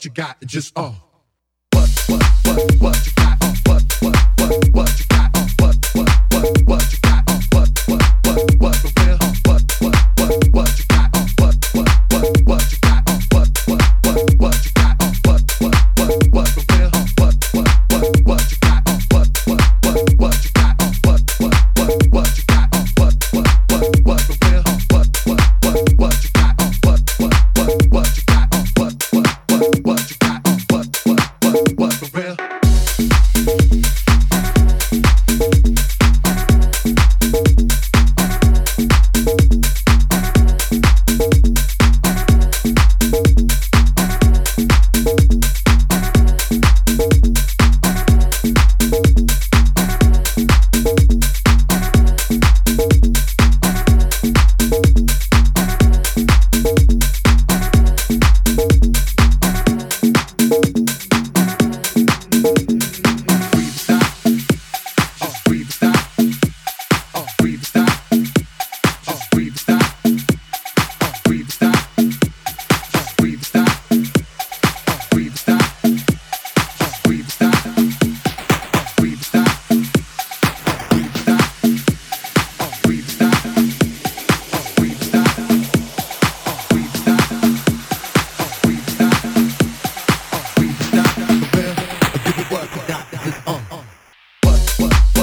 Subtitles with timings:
[0.00, 1.09] what you got just uh.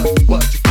[0.03, 0.66] what, what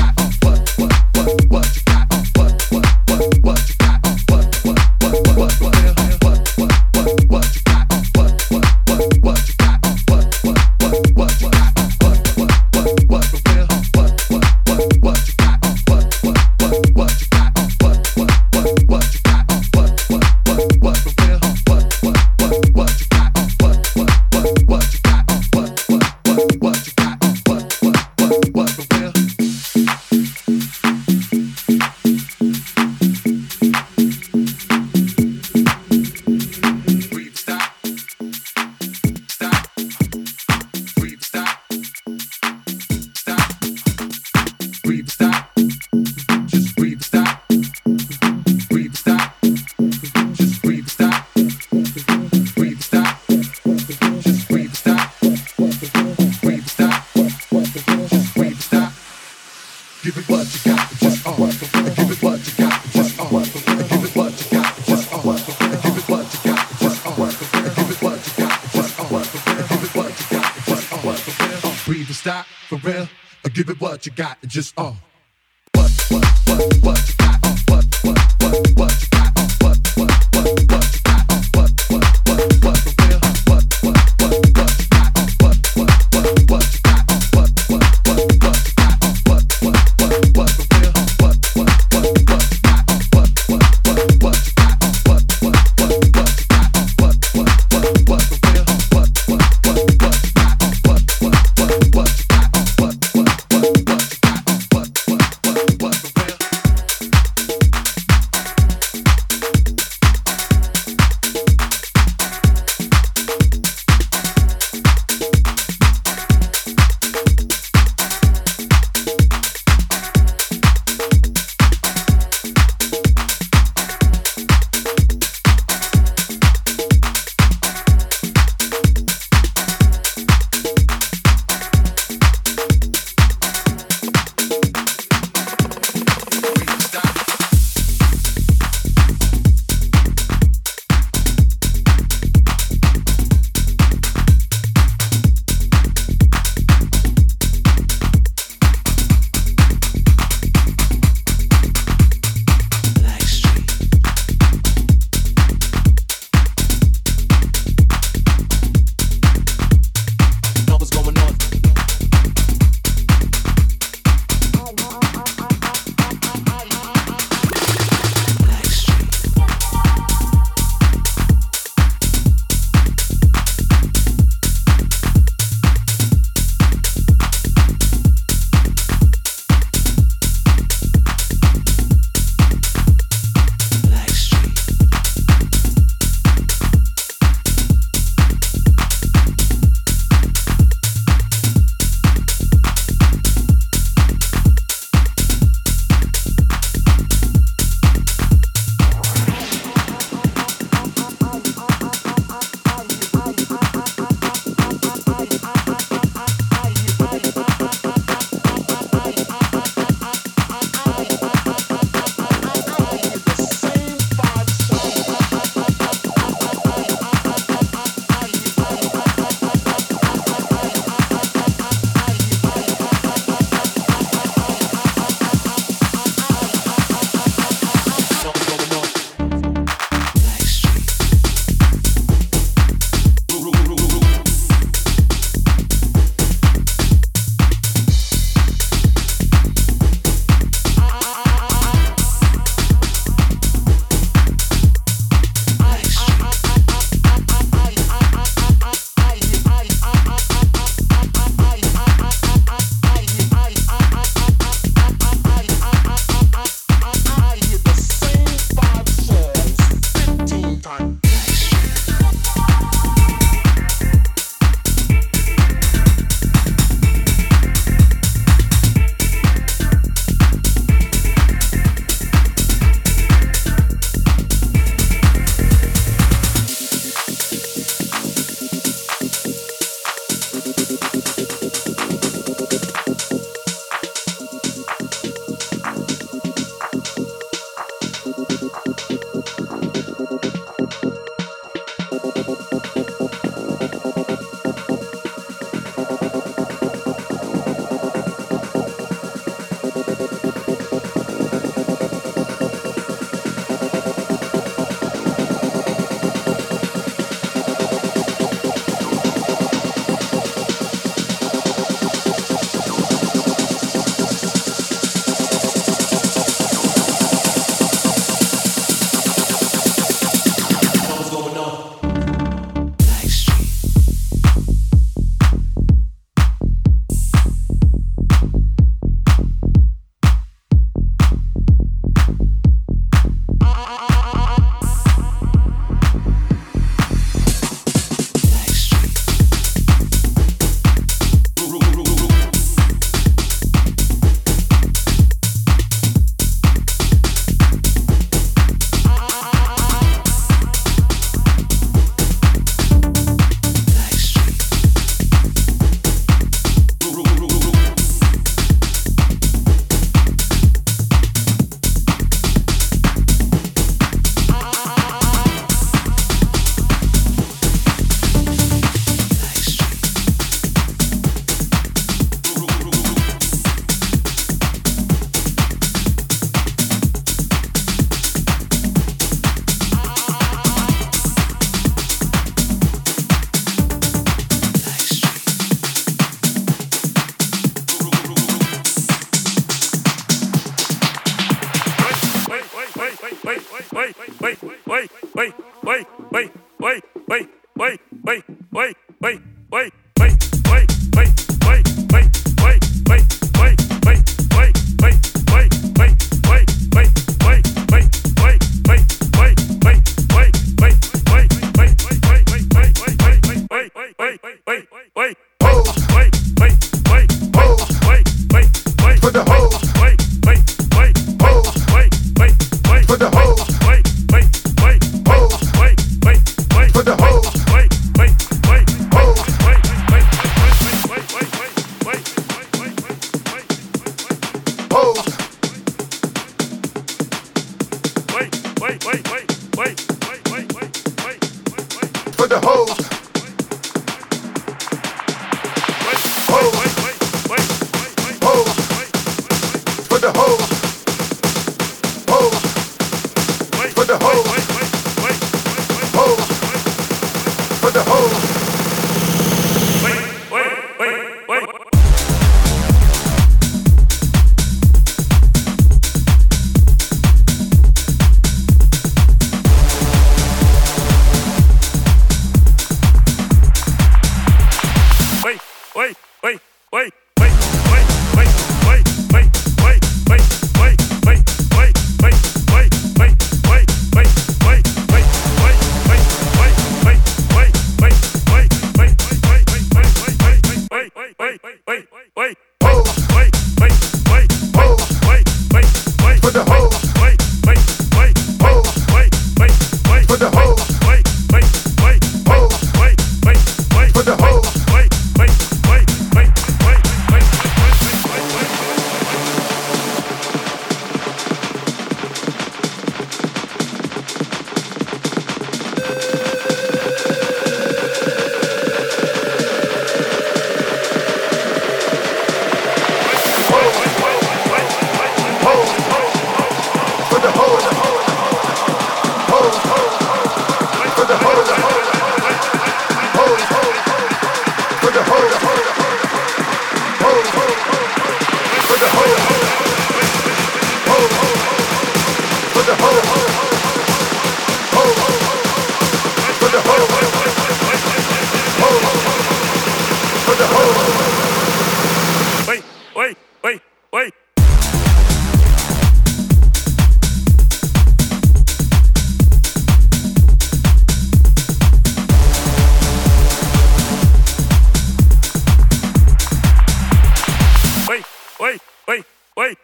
[569.36, 569.58] wait,